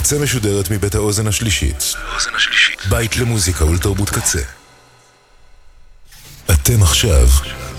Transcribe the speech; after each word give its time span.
הקצה 0.00 0.18
משודרת 0.18 0.70
מבית 0.70 0.94
האוזן 0.94 1.26
השלישית. 1.26 1.94
בית 2.88 3.16
למוזיקה 3.16 3.64
ולתרבות 3.64 4.10
קצה. 4.10 4.38
אתם 6.50 6.82
עכשיו 6.82 7.26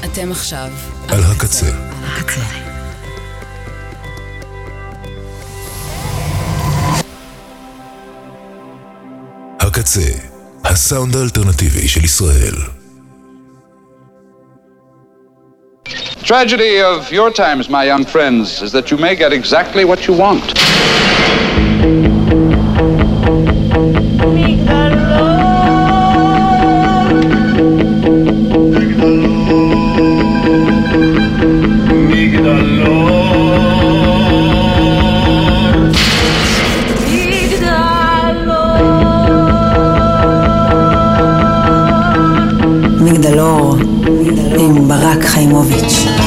אתם 0.05 0.31
עכשיו 0.31 0.69
על 1.07 1.23
הקצה. 1.23 1.65
הקצה. 2.03 2.41
הקצה, 9.59 10.11
הסאונד 10.63 11.15
האלטרנטיבי 11.15 11.87
של 11.87 12.03
ישראל. 12.03 12.55
Tragedy 16.23 16.79
of 16.79 17.11
your 17.11 17.31
times, 17.31 17.67
my 17.67 17.83
young 17.85 18.05
friends, 18.05 18.61
is 18.61 18.71
that 18.71 18.91
you 18.91 18.97
may 18.97 19.15
get 19.15 19.33
exactly 19.33 19.83
what 19.85 20.07
you 20.07 20.13
want. 20.13 20.61
מגדלור 43.01 43.75
עם 44.57 44.87
ברק 44.87 45.23
חיימוביץ'. 45.25 46.20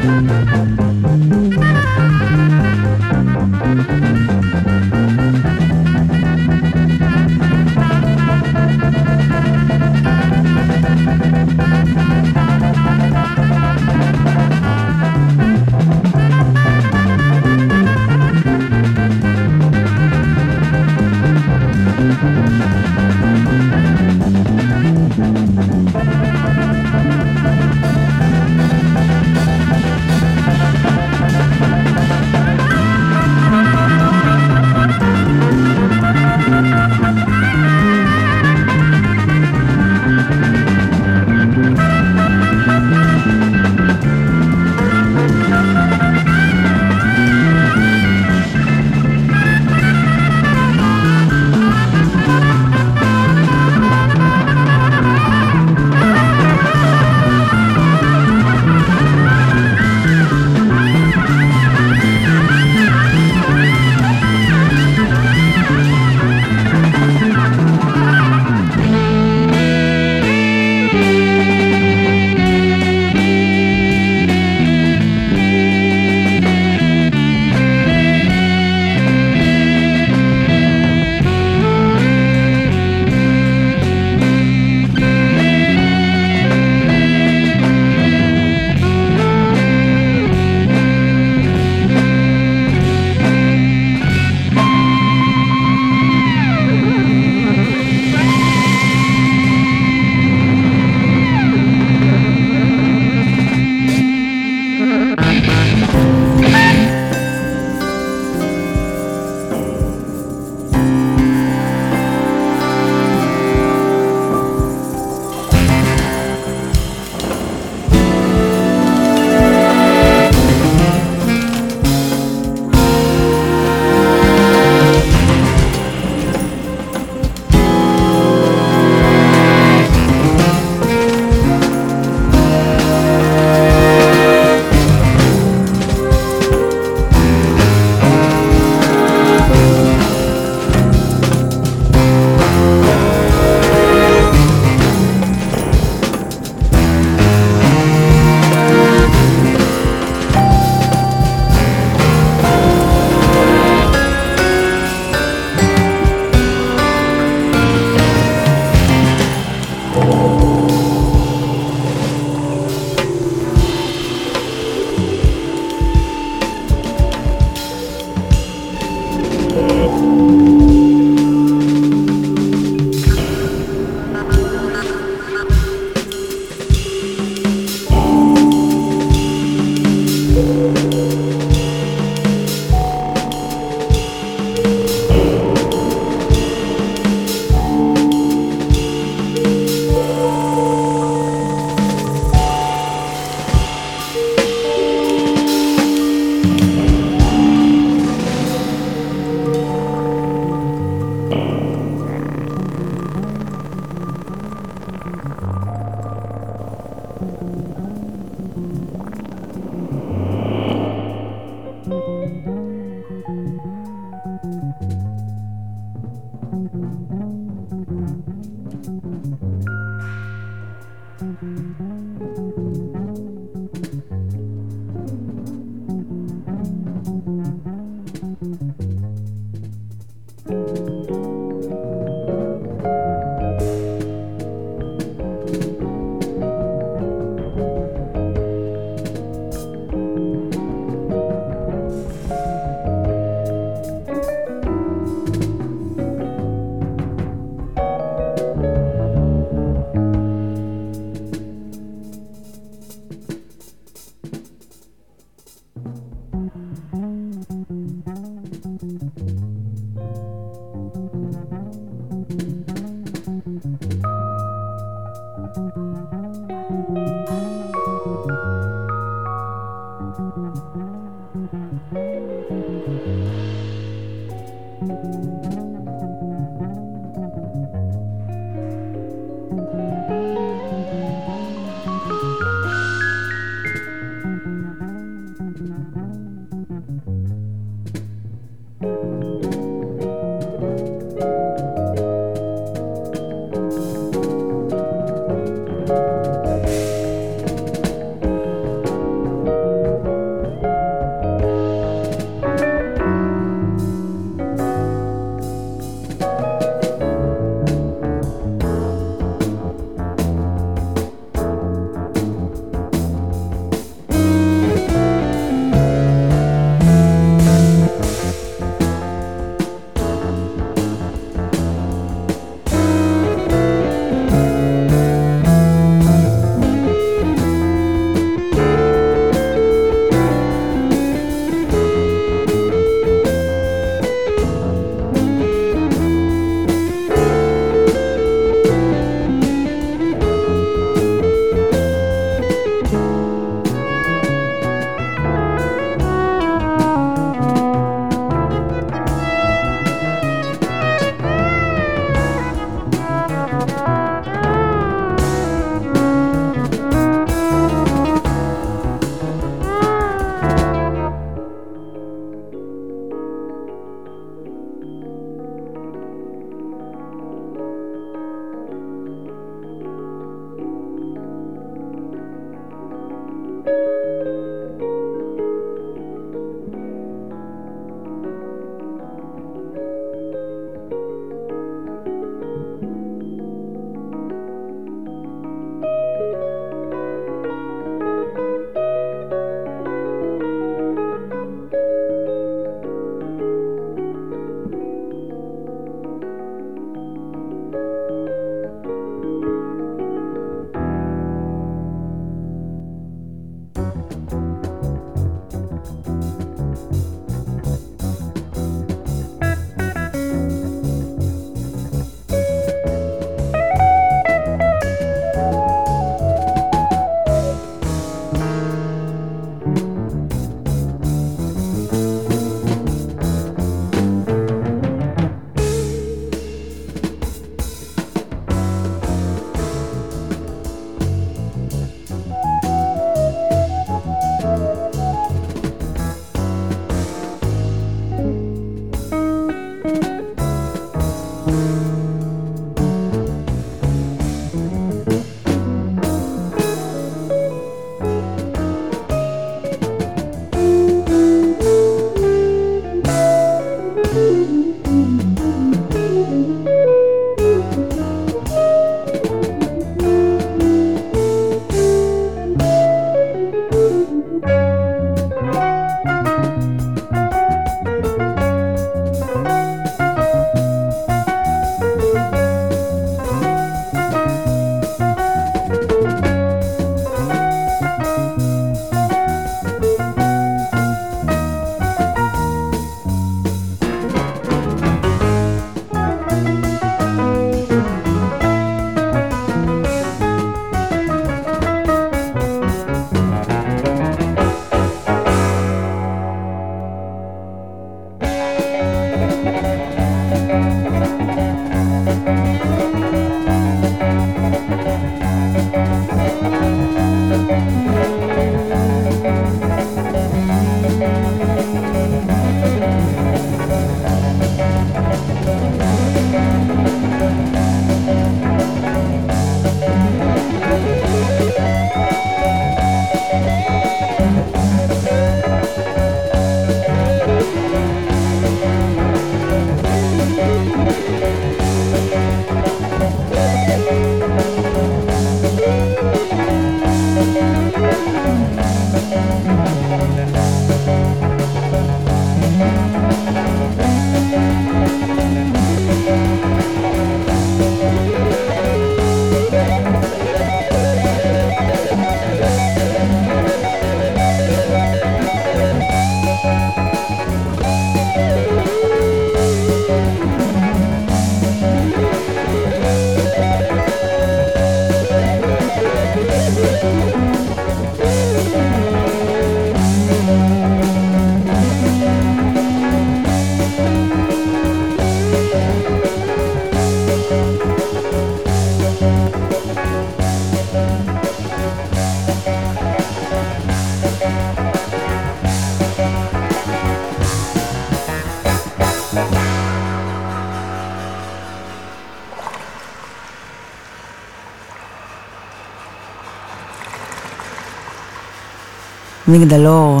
מגדלור. 599.30 600.00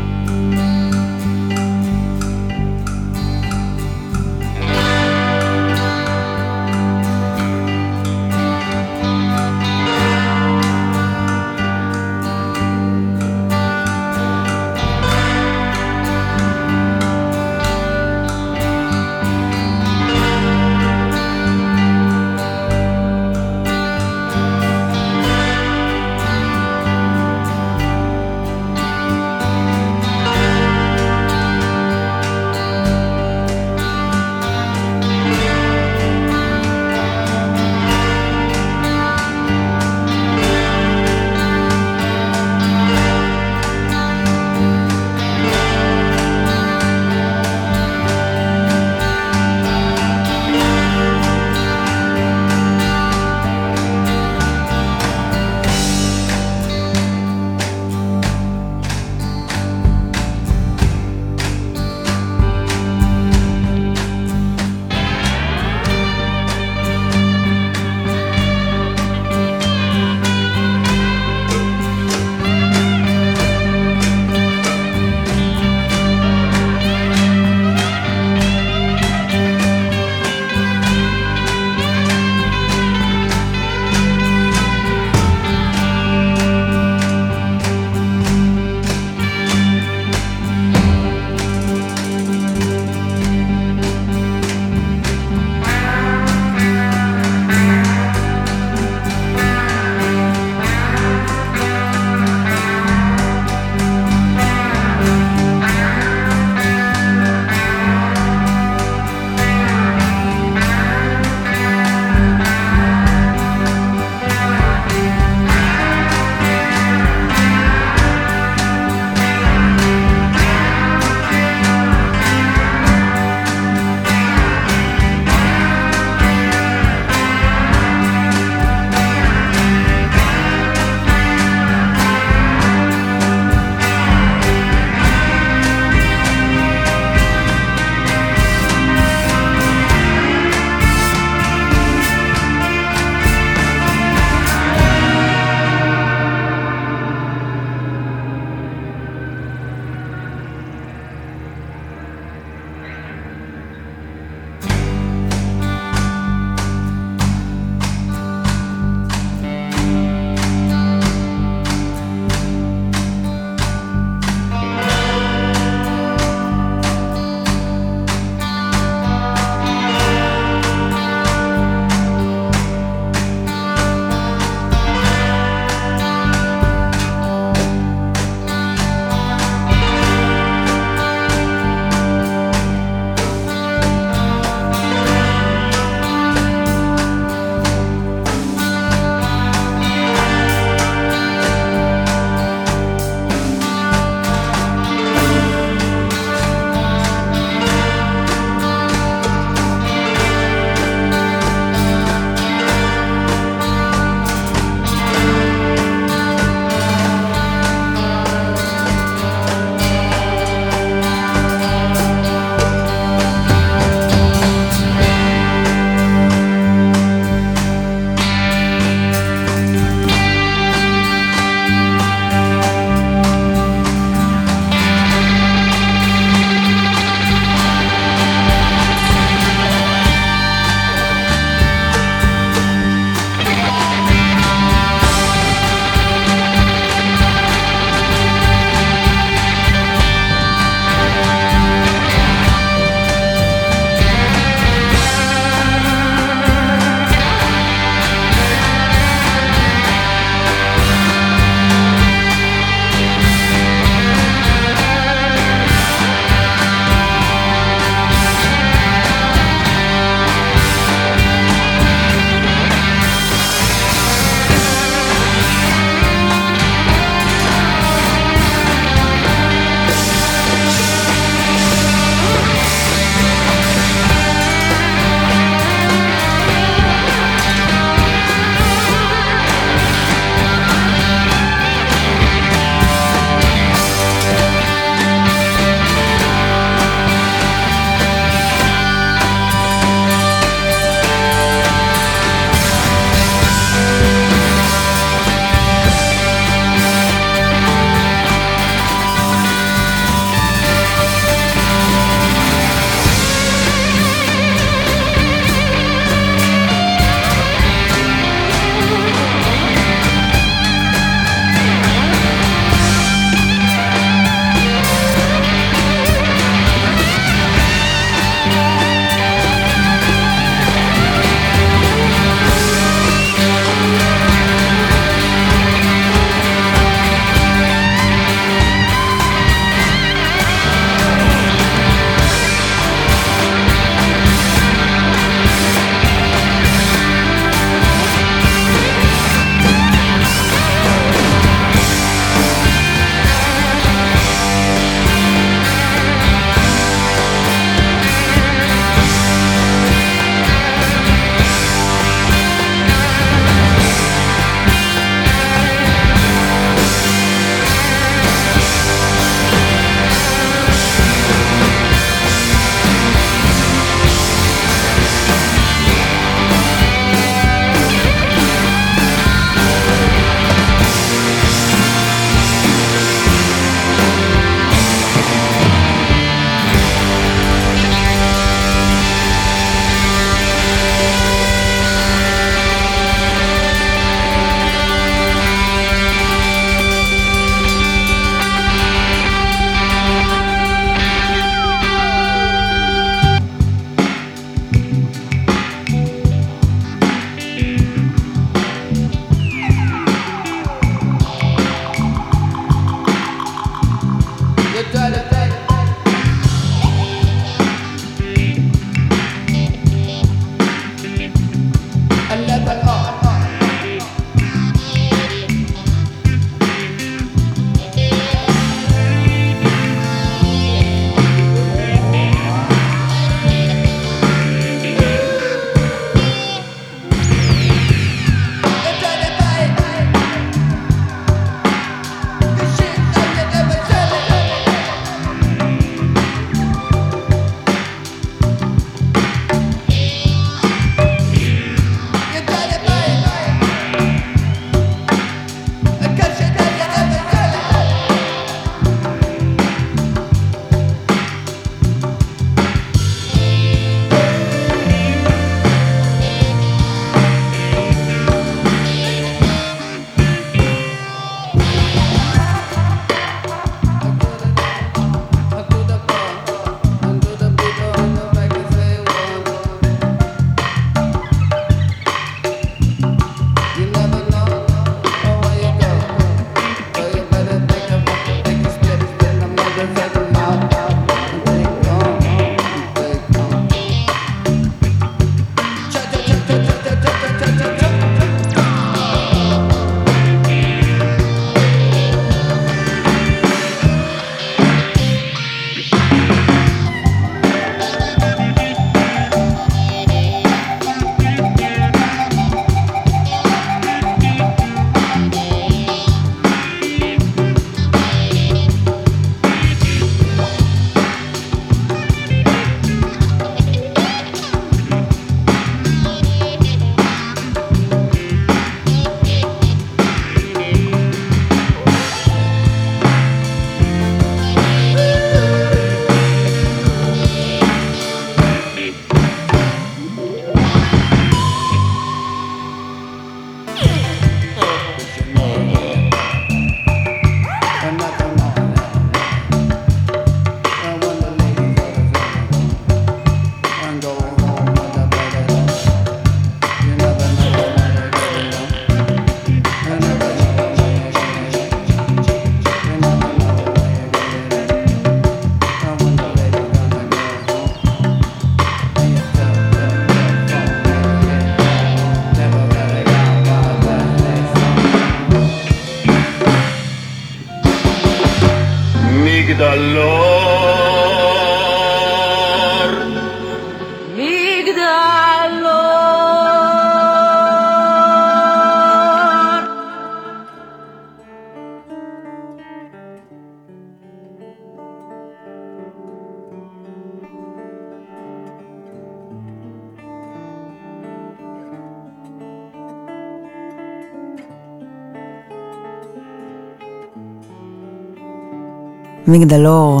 מגדלור 599.34 600.00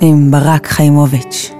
עם 0.00 0.30
ברק 0.30 0.66
חיימוביץ'. 0.66 1.59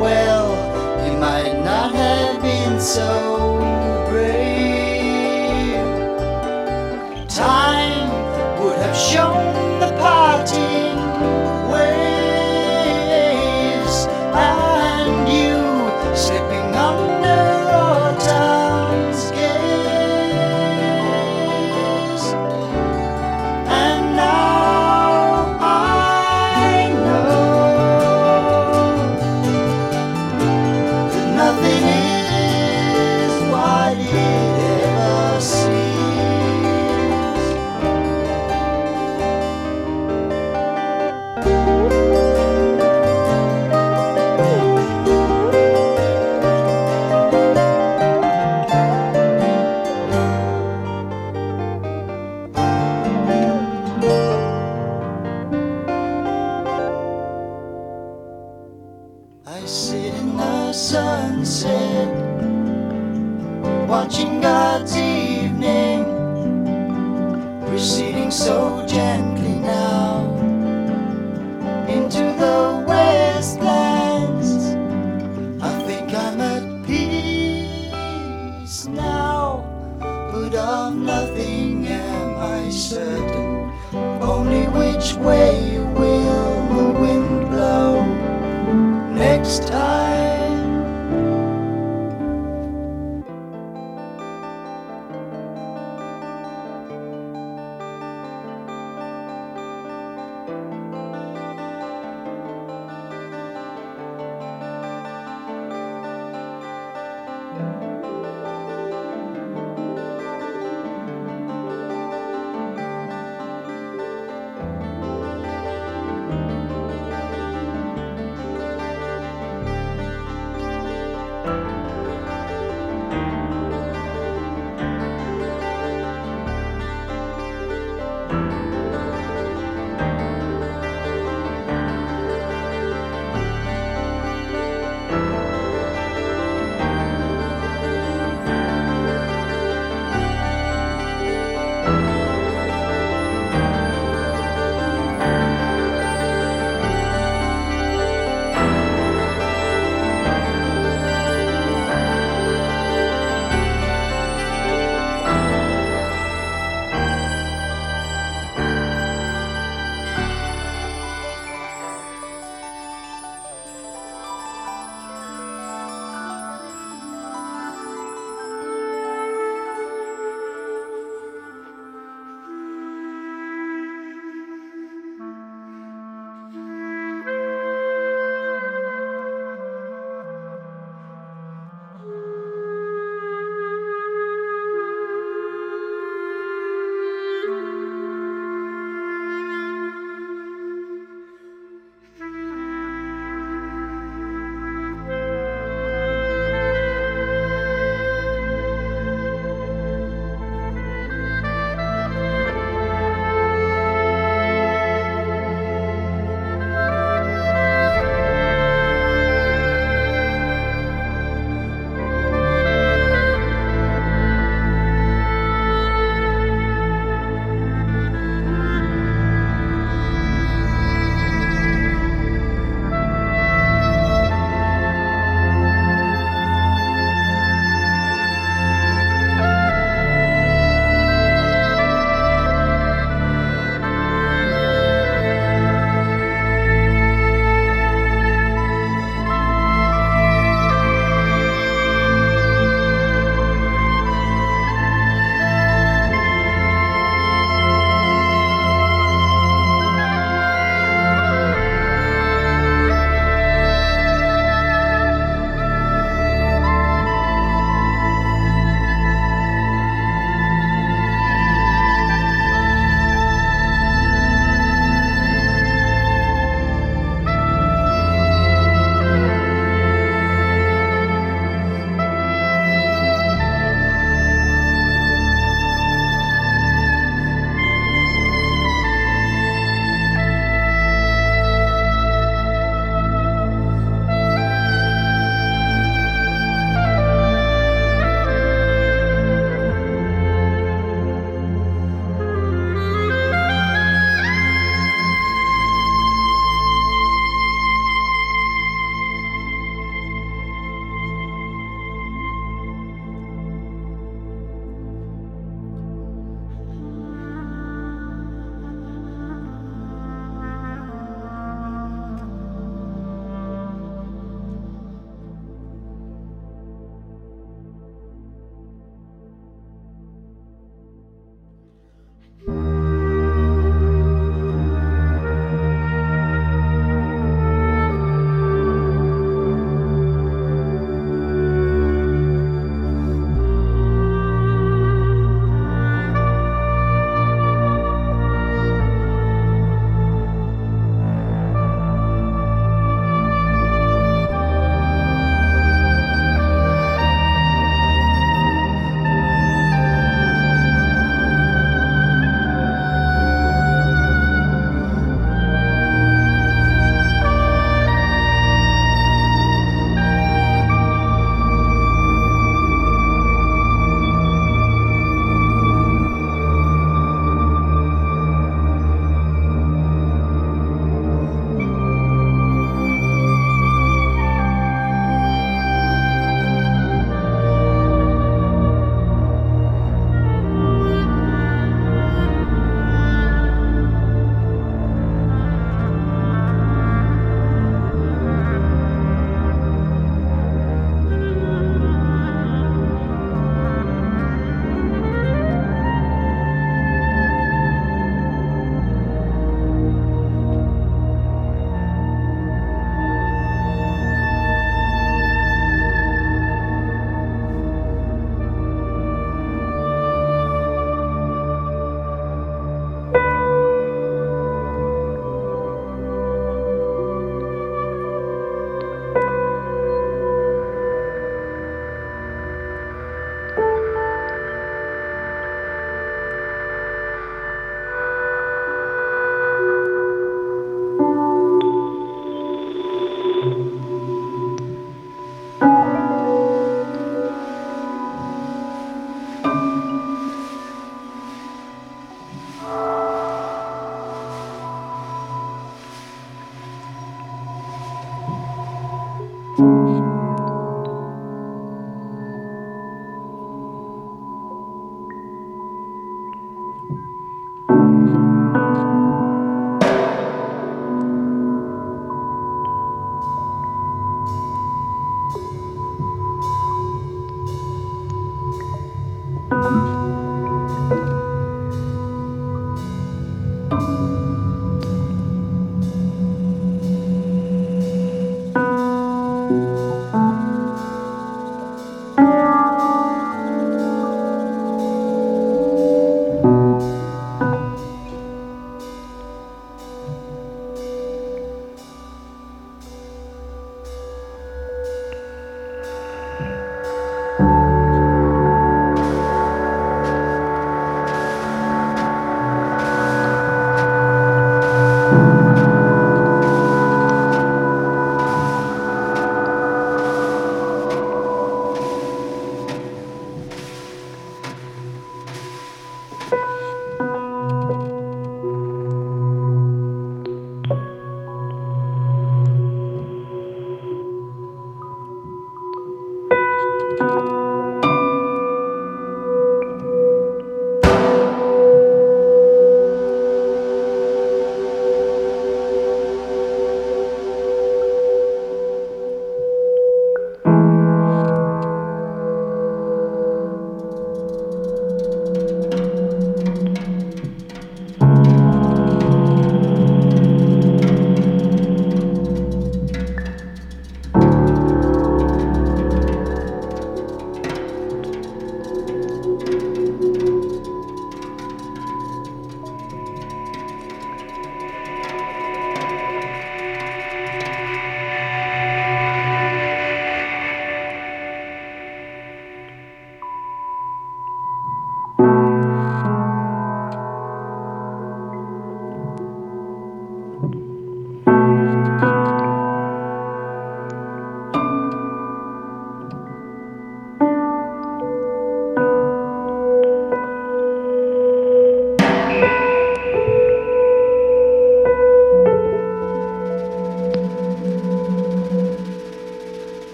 Well, 0.00 1.06
you 1.06 1.16
might 1.18 1.62
not 1.62 1.94
have 1.94 2.42
been 2.42 2.80
so 2.80 3.27